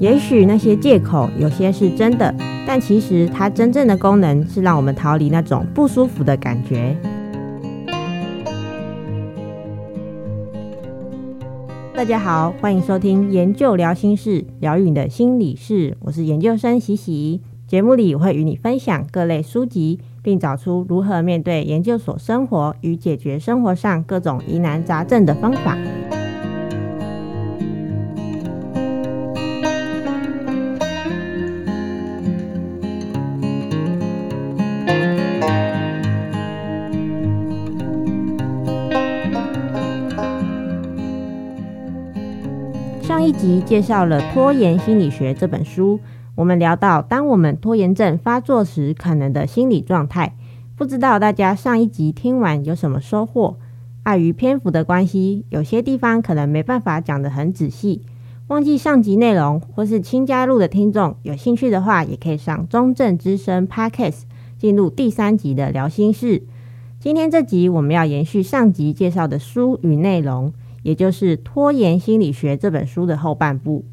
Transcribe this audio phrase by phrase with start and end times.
[0.00, 2.32] 也许那些借口有些是真的，
[2.64, 6.96] 但其实它真正的功能是让我们逃离那种不舒服的感觉。
[11.92, 15.96] 大家好，欢迎收听研究聊心事，疗愈你的心理事。
[16.02, 17.40] 我是研究生喜喜。
[17.66, 25.76] 节目里我会与你分享各类书籍，并找出如何面对研究所生活与解决生活上各种疑难杂症的方法。
[43.38, 46.00] 集介绍了《拖延心理学》这本书，
[46.34, 50.34] 我们聊到当我们拖延症发作时可能的心理状态。
[50.74, 53.54] 不知道大家上一集听完有什么收获？
[54.02, 58.02] 碍于篇幅的关系，有些地方可能没办法讲得很仔细，
[58.48, 64.22] 忘记上集内容，或是新加入的听众有兴趣的话，也可以上中正之声 Podcast
[64.58, 66.42] 进入第三集的聊心室。
[66.98, 70.52] 今天这集我们要延续上集介绍的书与内容。
[70.88, 73.84] 也就是《拖延心理学》这本书的后半部，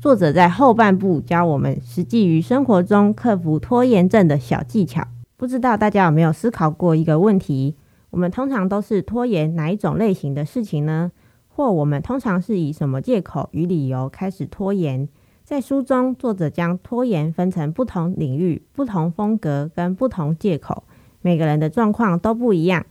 [0.00, 5.04] 作者在后半部教我们实际于生活中克服拖延症的小技巧。
[5.36, 7.74] 不知道大家有没有思考过一个问题：
[8.10, 11.10] 我们通常都是拖延哪一种类型的事情呢？
[11.48, 15.08] 或我们通常是以什么借口与理由开始拖延？
[15.42, 20.84] 在书中，作者将拖延分成不同领域、不同风格跟不同借口，
[21.20, 22.86] 每个人的状况都不一样。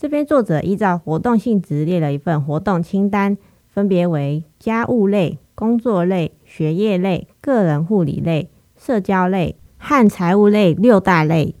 [0.00, 3.36] 这边作者依照活动性质列了一份活动清单，
[3.68, 8.48] 分别为家务类、工作类、学业类、个人护理类、
[8.78, 11.54] 社交类和财务类六大类。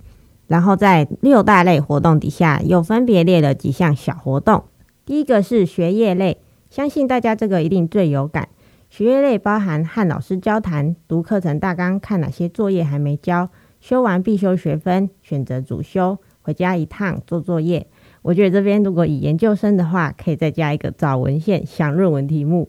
[0.46, 4.64] 然后在六大类活动底下又分别列了几项小活动。
[5.04, 6.38] 第一个是学业类，
[6.70, 8.48] 相信大家这个一定最有感。
[8.88, 13.50] 学业类包含和老师交谈、读课程大纲、看哪些作业还没交、
[13.82, 17.86] 修完必修学分、选择主修、回家一趟做作业。
[18.22, 22.68] 我觉得这边如果以研究生的话，可以再加一个找文献、想论文题目。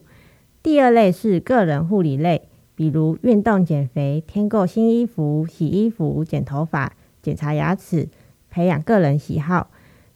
[0.64, 8.08] 第二类是个人护理类，比如运动、减肥、添购新衣服、洗衣服、剪头发、检查牙齿、
[8.50, 9.70] 培养个人喜好。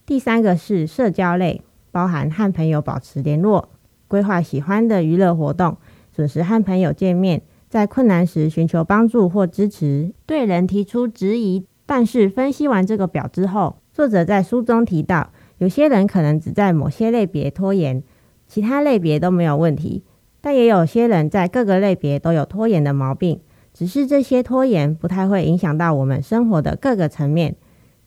[0.06, 3.70] 第三个是社交类，包含和朋友保持联络、
[4.08, 5.78] 规划喜欢的娱乐活动、
[6.14, 11.66] 准时和朋友见面、在困难时寻求帮助或支持、对人提出质疑。
[11.88, 18.04] 但是分析完这个表之后，作者在书中提到，有些人可能只在某些类别拖延，
[18.46, 20.04] 其他类别都没有问题。
[20.42, 23.40] 但也有些人在各个类别都有拖延的毛病，
[23.74, 27.56] 只是这些拖延不太会影响到我们生活的各个层面。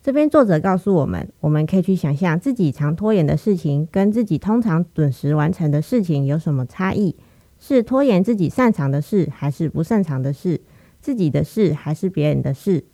[0.03, 7.15] 这边作者告诉我们，我们可以去想象自己常拖延的事情，跟自己通常准时完成的事情有什么差异？
[7.57, 10.61] 是拖延自己擅长的事，还是不擅长的事？
[11.01, 12.85] 自己的事还是别人的事？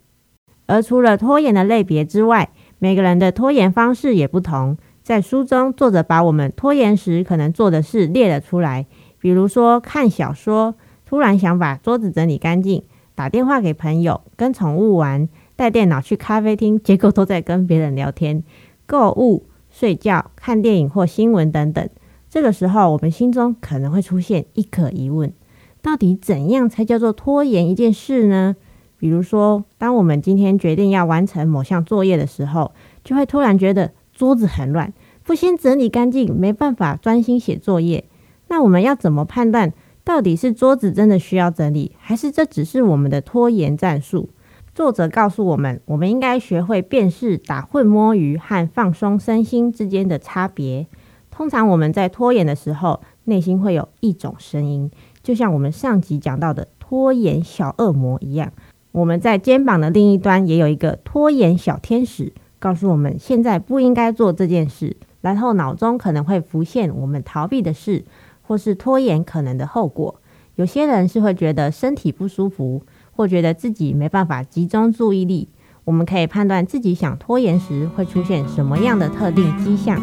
[0.68, 4.76] 而除了拖延的类别之外，每个人的拖延方式也不同。
[5.02, 8.86] 在书中，作者把我们拖延时可能做的事列了出来，
[9.20, 12.82] 比如说看小说、突然想把桌子整理干净、
[13.14, 18.42] 打电话给朋友、跟宠物玩、带电脑去咖啡厅，结果都在跟别人聊天、
[18.84, 21.88] 购物、睡觉、看电影或新闻等等。
[22.28, 25.32] 这个时候，我们心中可能会出现一个疑问：
[25.80, 28.56] 到底怎样才叫做拖延一件事呢？
[28.98, 32.72] 比如说，当我们今天决定要完成某项作业的时候，
[33.04, 34.92] 就会突然觉得桌子很乱，
[35.22, 38.04] 不先整理干净，没办法专心写作业。
[38.48, 39.72] 那我们要怎么判断，
[40.04, 44.28] 到底是桌子真的需要整理，还是这只是我们的拖延战术？
[44.74, 50.86] 作者告诉我们，我们应该学会辨识打混摸鱼和放松身心之间的差别。
[51.30, 54.90] 通常我们在拖延的时候，内心会有一种声音，
[55.22, 58.52] 就像我们上集讲到的拖延小恶魔一样。
[58.96, 64.96] 我们在肩膀的另一端也有一个拖延小天使，告诉我们现在不应该做这件事。
[65.20, 68.06] 然后脑中可能会浮现我们逃避的事，
[68.40, 70.22] 或是拖延可能的后果。
[70.54, 72.80] 有些人是会觉得身体不舒服，
[73.12, 75.50] 或觉得自己没办法集中注意力。
[75.84, 80.00] 我们可以判断自己想拖延时会出现什么样的特定迹象。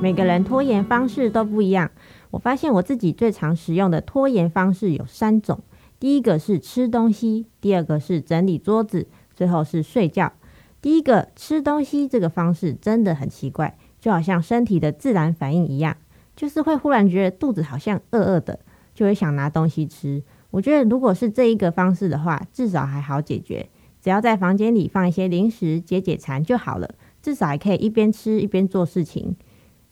[0.00, 1.90] 每个人拖延方式都不一样。
[2.30, 5.60] 我发现我自己最常使用的拖延方式有三种：
[5.98, 10.32] 第一个是吃东西，第二个是整理桌子，最后是睡觉。
[10.80, 15.96] 第一个吃东西这个方式真的很奇怪，就好像身体的自然反应一样，
[16.36, 18.60] 就是会忽然觉得肚子好像饿饿的，
[18.94, 20.22] 就会想拿东西吃。
[20.50, 23.68] 我觉得如果是这一个方式的话，至少还好解决，
[24.00, 29.34] 只要在房间里放一些零食解解馋就好了，至少还可以一边吃一边做事情。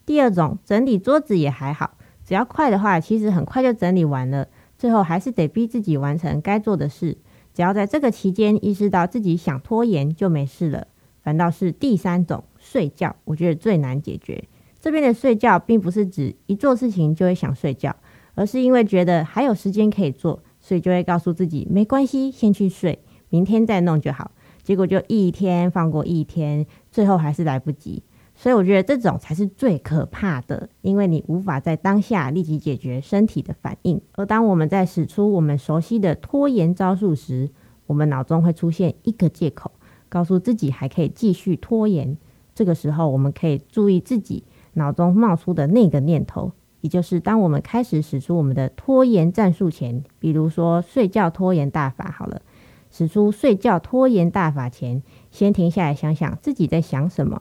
[0.06, 4.46] 第二种，整理桌子也还好，只要快的话，其实很快就整理完了。
[4.78, 7.18] 最后还是得逼自己完成该做的事，
[7.52, 10.86] 只要在这个期间意识到自己想拖延就没事了。
[11.22, 14.44] 反倒是第三种，睡觉，我觉得最难解决。
[14.80, 17.96] 这边的睡觉并不是指一做事情就会想睡觉，
[18.36, 24.30] 而是因为觉得还有时间可以做，所以就会告诉自己没关系，先去睡，明天再弄就好。
[24.62, 28.02] 结果就一天放过一天，最后还是来不及。
[28.38, 33.98] 所以我觉得这种才是最可怕的，因为你无法在当下立即解决身体的反应。
[34.12, 37.50] 而当我们在使出我们熟悉的拖延招数时，
[37.86, 39.72] 我们脑中会出现一个借口，
[40.10, 42.18] 告诉自己还可以继续拖延。
[42.54, 44.44] 这个时候，我们可以注意自己
[44.74, 52.42] 脑中冒出的那个念头，也就是当我们开始使出我们的拖延战术前，比如说睡觉拖延大法好了，
[52.90, 57.40] 使出睡觉拖延大法前，先停下来想想自己在想什么。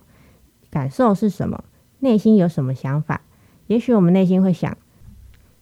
[0.76, 1.64] 感受是什么？
[2.00, 3.22] 内心有什么想法？
[3.68, 4.78] 也许我们内心会想：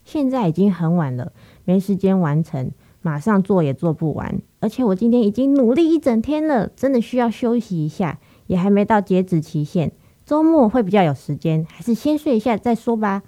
[0.04, 1.32] 现在已经很晚了，
[1.64, 4.42] 没时间完成，马上做也做不完。
[4.58, 8.18] 而且我今天已经努力一整天了，真的需要休息一下，
[8.48, 9.92] 也还没到截止期限。
[10.26, 13.22] 周末会比较有时间，还是先睡一下再说吧。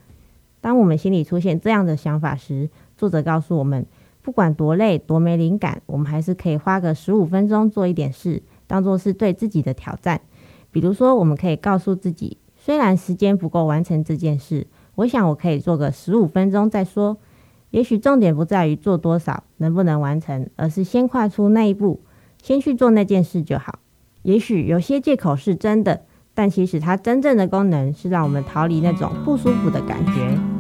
[0.61, 3.87] 当我们心里出现这样的想法时，作者告诉我们：
[4.23, 10.21] 不管多累、多没灵感，我们还是可以花个十五分钟做一点事，当做是对自己的挑战。
[10.76, 17.17] 比如说，我们可以告诉自己，虽然时间不够完成这件事，我想我可以做个十五分钟再说。
[17.70, 22.02] 也许重点不在于做多少，能不能完成，而是先跨出那一步，
[22.43, 23.78] 先去做那件事就好。
[24.20, 26.02] 也许有些借口是真的，
[26.34, 30.56] 但其实它真正的功能是让我们逃离那种不舒服的感觉。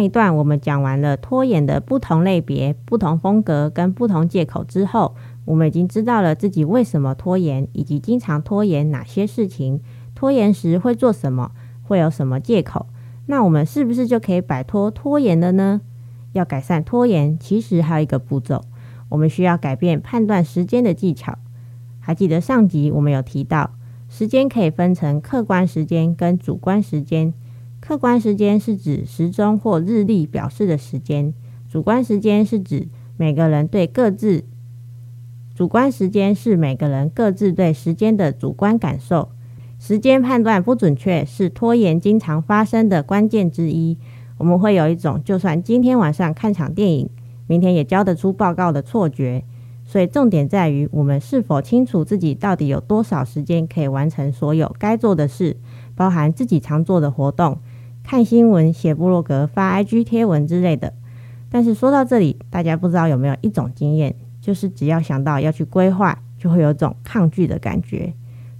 [0.00, 5.14] 上一段我们讲完了拖延的不同类别、不同风格跟不同借口之后，
[5.44, 9.82] 我们已经知道了自己为什么拖延，以及经常拖延哪些事情，
[10.14, 11.52] 拖延时会做什么，
[11.82, 12.86] 会有什么借口。
[13.26, 15.82] 那我们是不是就可以摆脱拖延了呢？
[16.32, 18.64] 要改善拖延，其实还有一个步骤，
[19.10, 21.36] 我们需要改变判断时间的技巧。
[21.98, 23.72] 还记得上集我们有提到，
[24.08, 27.34] 时间可以分成客观时间跟主观时间。
[27.90, 31.34] 客观时间是指时钟或日历表示的时间，
[31.68, 34.44] 主观时间是指每个人对各自
[35.56, 39.30] 主观时间是每个人各自对时间的主观感受。
[39.80, 43.98] 时间判断不准确是拖延经常发生的关键之一。
[44.38, 47.10] 我们会有一种就算今天晚上看场电影，
[47.48, 49.42] 明天也交得出报告的错觉。
[49.84, 55.56] 所以重点在于我们是否清楚自己到底有多少时间可以完成所有该做的事，
[55.96, 57.58] 包含自己常做的活动。
[58.02, 60.92] 看新闻、写部落格、发 IG 贴文之类的。
[61.50, 68.12] 但是说到这里，大家不知道有没有一种经验，就是只要想到要去规划，就会有种抗拒的感觉。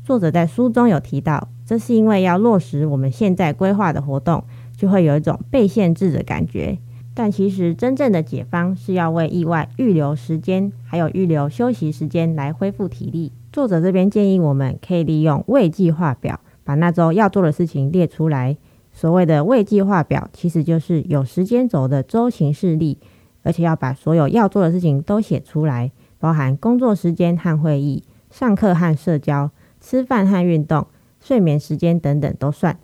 [0.02, 4.42] 作者在书中有提到，这是因为要落实我们现在规划的活动，
[4.76, 6.78] 就会有一种被限制的感觉。
[7.14, 13.32] 但其实真正的解方是要为意外预留时间，还有预留休息时间来恢复体力。
[13.52, 18.56] 作者这边建议我们可以利用未计划表，把那周要做的事情列出来。
[19.00, 22.98] 所谓的未计划表，其实就是有时间轴的周行事历，
[23.42, 30.86] 而且要把所有要做的事情都写出来，包含工作时间和会议、上课和社交、吃饭和运动、
[31.18, 32.78] 睡眠时间等等都算。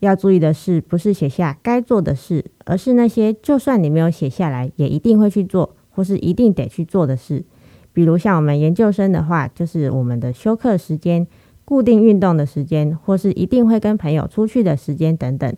[0.00, 7.44] 要注意的是，不是写下该做的事，而是那些就算你没有写下来，也一定会去做，或是一定得去做的事。
[7.92, 11.28] 比如像我们研究生的话，就是我们的休课时间。
[11.70, 15.56] 固定运动的时间，或是一定会跟朋友出去的时间等等，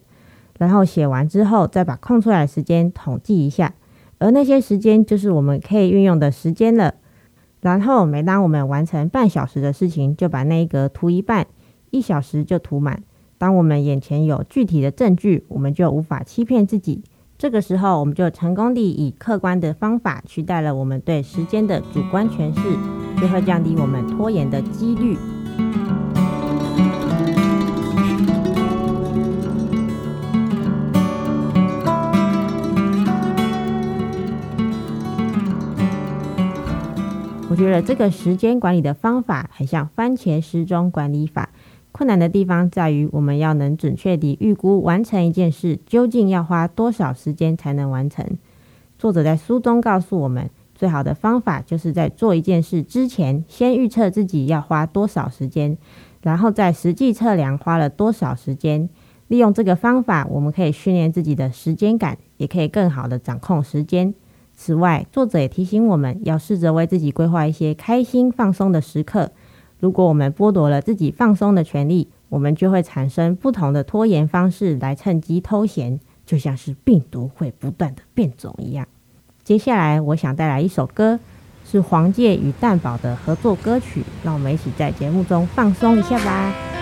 [0.59, 3.73] 然后写完之后，再把空出来的时间统计一下，
[4.19, 6.97] 而那些时间就是我们可以运用的时间了。
[7.63, 11.47] 然后每当我们完成半小时的事情，就把那一格涂一半，
[11.91, 13.03] 一小时就涂满。
[13.39, 17.03] 当我们眼前有具体的证据，我们就无法欺骗自己。
[17.39, 22.61] 这个时候，我们就成功地以客观的方法取代了我们对时间的主观诠释，
[23.19, 25.17] 就会降低我们拖延的几率。
[37.63, 41.51] 觉得这个时间管理的方法很像番茄时钟管理法。
[41.93, 48.27] 困难的地方在于，我们要能准确地预估完成一件事究竟要花多少时间才能完成。
[48.99, 55.79] 作者在书中告诉我们，最好的方法就是在做一件事之前，先预测自己要花多少时间，
[56.23, 58.89] 然后再实际测量花了多少时间。
[59.29, 64.13] 利用这个方法，我们可以训练自己的时间感，也可以更好的掌控时间。
[64.65, 69.33] 此外，作者也提醒我们要试着为自己规划一些开心放松的时刻。
[69.81, 78.87] 如果我们剥夺了自己放松的权利，我们就会产生不同的拖延方式来趁机偷闲，就像是病毒会不断的变种一样。
[79.43, 81.19] 接下来，我想带来一首歌，
[81.65, 86.82] 是黄玠与蛋宝的合作歌曲，让我们一起在节目中放松一下吧。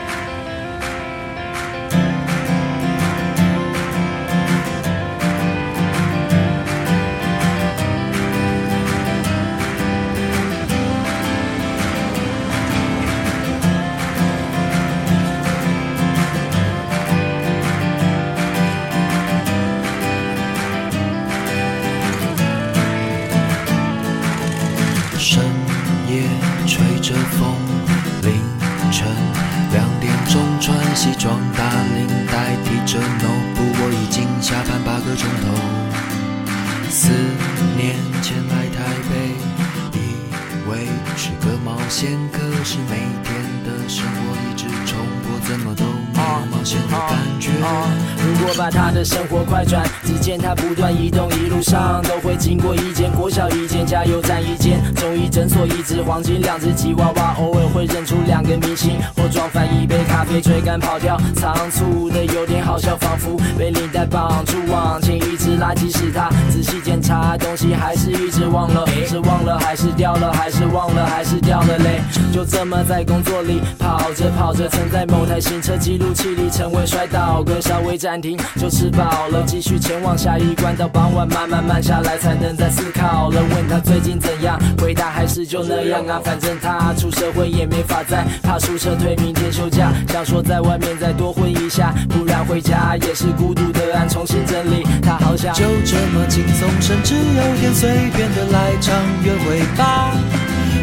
[49.04, 83.42] 生活快转，只见他不断移动，一路上都会经过一间国小，一间加油站，一间中医诊所，一只黄金，两只吉娃娃，偶尔会认出两个明星，或撞翻一杯咖啡，追赶跑掉，仓促的有点好笑，仿佛被领带绑住往前，一直拉，即使他仔细检查东西，还是一直忘了，是忘了还是掉了，还是忘了还是掉了嘞，就这么在工作里跑着跑着，曾在某台行车记录器里成为摔倒哥，稍微暂停就吃饱了，继续前往下一关，到傍晚慢慢慢下来，才能再思考了。
[83.42, 94.86] 问他最近怎样，回答还是就那样啊，反正他出社会也没法再怕出车退，明天休假，想说在外面再多混一下，不然回家也是孤独的安，重新整理。
[95.02, 98.94] 他好像就这么轻松，甚至有点随便的来场
[99.24, 100.12] 约会吧，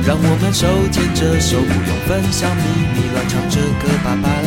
[0.06, 2.62] 让我们手牵着手，不用分享秘
[2.94, 4.47] 密，乱唱着歌，巴巴拉巴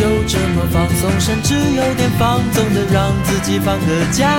[0.00, 4.30] 就这么放松，甚至有点放纵的让自己放个假，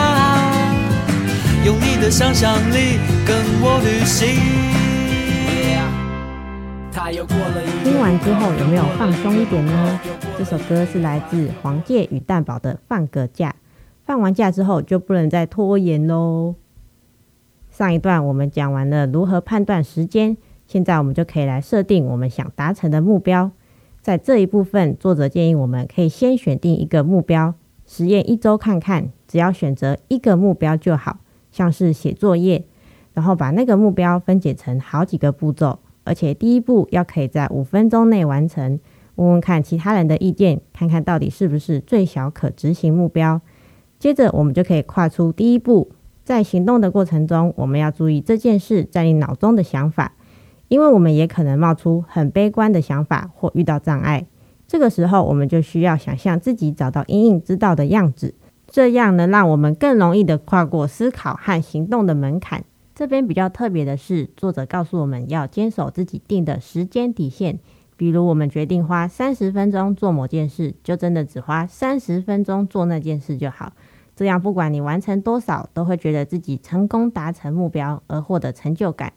[1.63, 4.27] 用你的想象力跟我旅行。
[7.83, 9.99] 听完之后有没有放松一点呢？
[10.35, 13.49] 这首歌是来自黄玠与蛋堡的《放个假》，
[14.03, 16.55] 放完假之后就不能再拖延喽。
[17.69, 23.51] 上一段我们讲完了如何判断时间，现在我们就可以来设定我们想达成的目标。
[24.01, 27.53] 在这一部分，作者建议我们可以先选定一个目标，
[27.85, 31.19] 实验一周看看，只要选择一个目标就好，
[31.51, 32.65] 像是写作业，
[33.13, 38.79] 然后把那个目标分解成好几个步骤，而且第一步要可以在五分钟内完成。
[39.15, 43.39] 问问看其他人的意见，看看到底是不是最小可执行目标。
[43.99, 45.91] 接着我们就可以跨出第一步，
[46.23, 50.13] 在行动的过程中，我们要注意这件事在你脑中的想法。
[50.71, 54.25] 因为我们也可能冒出很悲观的想法或遇到障碍，
[54.65, 58.33] 这个时候我们就需要想象自己找到因应之道的样子，
[58.67, 62.63] 这样能让我们更容易的跨过思考和行动的门槛。
[62.95, 67.59] 这边比较特别的是，作者告诉我们要坚守自己定的时间底线，
[67.97, 73.73] 比如我们决定花三十分钟做某件事，就真的只花三十分钟做那件事就好。
[74.15, 79.11] 这样不管你完成多少，都会觉得自己成功达成目标而获得成就感。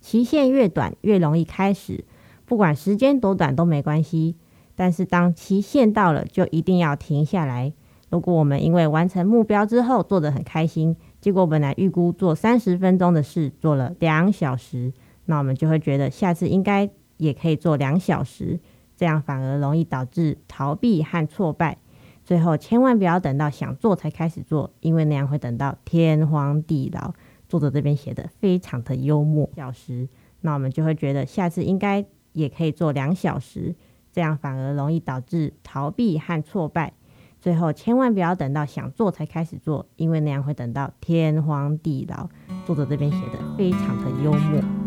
[0.00, 2.04] 期限越短，越容易开始，
[2.46, 4.36] 不管时间多短都没关系。
[4.74, 7.72] 但是当期限到了，就一定要停下来。
[8.08, 14.92] 如果我们因为完成目标之后做得很开心，结果本来预估做三十分钟的事做了两小时，
[15.26, 18.58] 那我们就会觉得下次应该也可以做两小时，
[18.96, 21.76] 这样反而容易导致逃避和挫败。
[22.24, 27.12] 最后千万不要等到想做才开始做，因为那样会等到天荒地老。
[27.50, 30.08] 作者这边写的非常的幽默，小时，
[30.42, 33.74] 那我们就会觉得下次应该也可以做两小时，
[34.12, 36.92] 这样反而容易导致逃避和挫败。
[37.40, 42.28] 最后千万不要等到想做才开始做，因为那样会等到天荒地老。
[42.64, 44.79] 作者这边写的非常的幽默。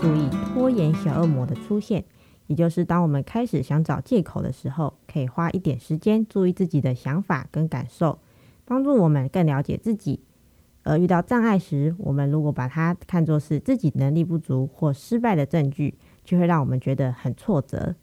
[0.00, 2.02] 注意拖延小恶魔的出现，
[2.46, 8.18] 也就是当我们开始想找借口的时候，可以花一点时间注意自己的想法跟感受，
[8.64, 10.20] 帮助我们更了解自己。
[10.84, 17.94] 而遇到障碍时，我们如果把它看作是自己能力不足或失败的证据，就会让我们觉得很挫折。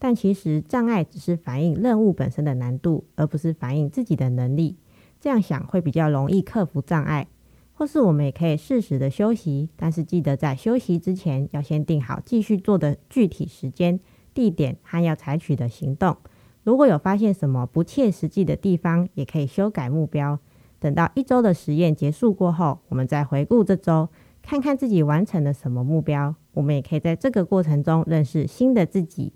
[0.00, 4.76] 但其实障碍只是反映任务本身的难度，而不是反映自己的能力。
[5.20, 7.28] 这样想会比较容易克服障碍。
[7.74, 13.98] 或是我们也可以适时的休息，但是记得在休息之前要先定好继续做的具体时间、
[14.32, 16.16] 地点和要采取的行动。
[16.62, 20.38] 如果有发现什么不切实际的地方，也可以修改目标。
[20.78, 24.08] 等到一周的实验结束过后，我们再回顾这周，
[24.40, 26.34] 看看自己完成了什么目标。
[26.52, 29.32] 我们也可以在这个过程中认识新的自己。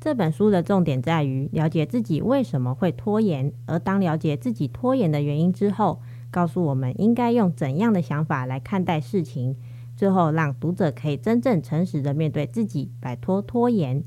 [0.00, 6.00] 这本书的重点在于了解自己为什么会拖延，而当了解自己拖延的原因之后，
[6.34, 9.54] 告诉我们应该用怎样的想法来看待事情，
[9.96, 14.02] 最后让读者可以真正诚实的面对自己，摆脱拖延。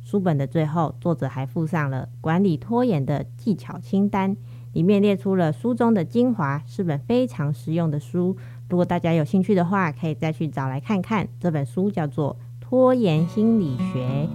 [0.00, 4.36] 书本的最后，作者还附上了管理拖延的技巧清单，
[4.72, 8.36] 里面列出了书中的精华，是本非常实用的书。
[8.68, 11.26] 如果大家有兴趣的话，可以再去找来看看。
[11.40, 14.28] 这本书叫做《拖延心理学》。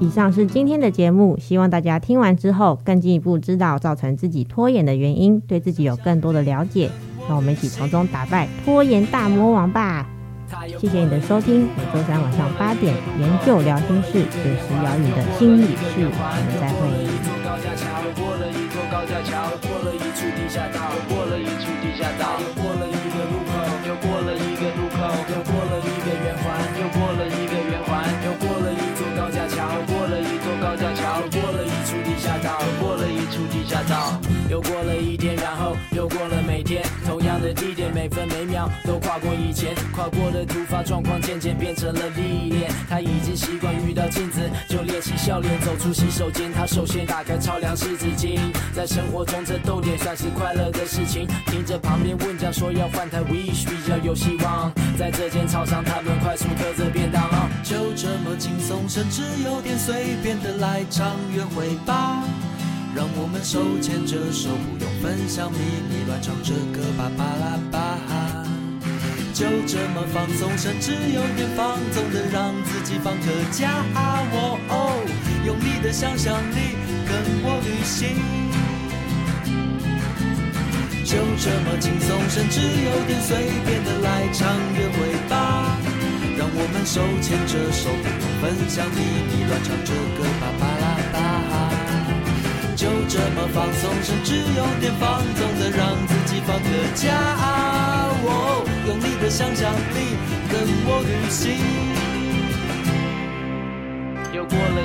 [0.00, 6.90] 以上是今天的节目，希望大家听完之后更进一步知道造成自己拖延的原因，对自己有更多的了解。
[7.28, 10.08] 让我们一起从中打败拖延大魔王吧！
[10.78, 16.10] 谢谢你的收听，每周三晚上八点，研究聊心事，准时聊你的心理事，我
[16.46, 16.72] 们再
[22.72, 22.89] 会。
[34.50, 42.68] 又过了一天，然后又过了每天，同样的地点，每分每秒都跨过以前，跨过的突发状况渐渐变成了历练。
[42.88, 48.40] 他已经习惯遇到镜子就练习笑脸，走出洗手间，他首先打开超量湿纸巾。
[48.74, 54.72] 在生活中这逗点算是快乐的事情，听着旁边问讲说要换台 Wish 比较有希望。
[54.98, 57.22] 在这间超商，他们快速刻着便当，
[57.62, 62.24] 就这么轻松，甚至有点随便的来场约会吧。
[62.94, 67.78] 让我们手牵着手，不用分享秘密，乱唱着歌吧吧啦吧，
[69.32, 73.70] 就这么放松，甚至有点放纵的让自己放个假。
[73.94, 74.74] 哦哦，
[75.46, 76.74] 用你的想象力
[77.06, 77.14] 跟
[77.46, 78.18] 我旅行，
[81.06, 84.98] 就这么轻松，甚至有点随便的来场约会
[85.30, 85.78] 吧。
[86.36, 88.98] 让我们手牵着手，不用分享秘
[89.30, 90.79] 密，乱唱着歌吧吧啦。
[93.12, 97.10] 这么放松，甚至有点放纵的让自己放个假。
[98.22, 100.14] 哦，用你的想象力
[100.48, 101.58] 跟我旅行。
[104.32, 104.80] 又过了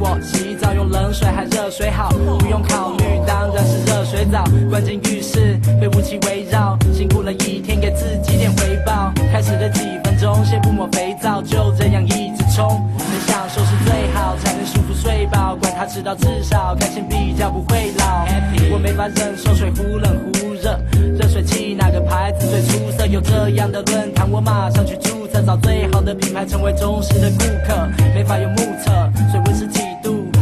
[0.00, 4.44] 我洗澡用冷水还热水好，不用考虑，当然是热水澡。
[4.70, 9.12] 关进浴室，被雾气围绕，辛苦了一天，给自己点回报。
[9.32, 12.88] 开始的几分钟，先不抹肥皂，就这样一直冲。
[12.96, 15.56] 能享受是最好，才能舒服睡饱。
[15.56, 18.24] 管他迟到，至少开心比较不会老。
[18.26, 18.72] Happy.
[18.72, 20.78] 我没法忍受水忽冷忽热，
[21.18, 23.04] 热水器哪个牌子最出色？
[23.04, 27.88] 有这样的论坛，我马上去注册，找最好的品牌，成为忠实的顾客。
[28.14, 28.92] 没法用目测，
[29.32, 29.87] 水温是几？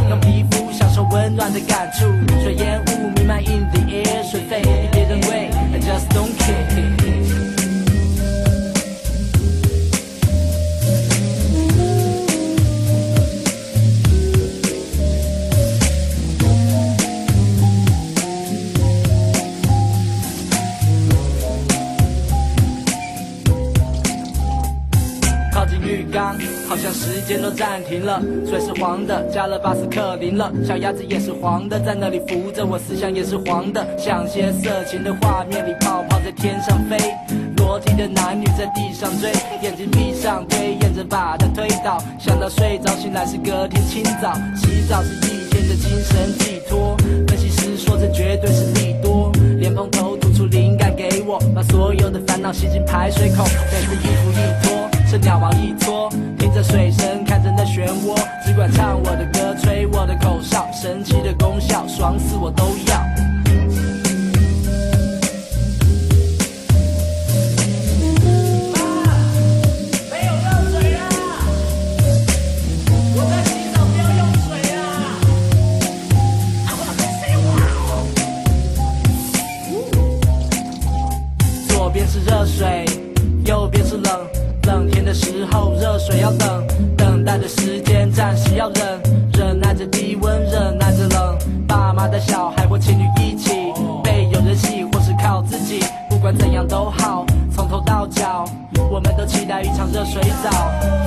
[0.09, 0.97] 用皮肤享受。
[1.09, 2.05] 温暖的感触，
[2.43, 4.06] 随烟雾弥漫 in the air，
[27.87, 28.21] 停了。
[28.45, 30.51] 水是黄的，加了巴斯克林了。
[30.65, 36.97] 小鸭子也是黄的，在那里浮着，我思想也是黄的，像些色情的画面里，泡泡在天上飞。
[37.57, 42.01] 裸体的男女在地上追，眼睛闭上，推，沿着把它推倒。
[42.19, 44.33] 想到睡着，醒来是隔天清早。
[44.55, 46.95] 洗澡是一天的精神寄托。
[47.27, 49.31] 分析师说这绝对是利多。
[49.59, 53.43] 莲蓬头吐出灵感给我，把所有的烦恼吸进排水口。
[53.43, 53.95] 每次
[60.79, 62.86] 神奇的功效，爽死我都。
[92.19, 93.51] 小孩或情侣一起，
[94.03, 98.45] 被有人戏或是靠自己，不管怎样都好，从头到脚，
[98.89, 100.49] 我们都期待一场热水澡。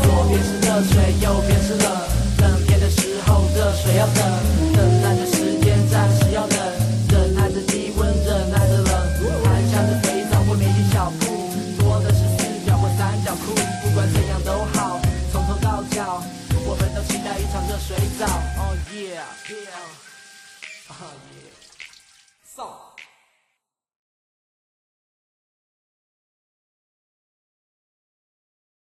[0.03, 1.93] 左边是热水，右边是冷，
[2.39, 4.50] 冷天的时候热水要等。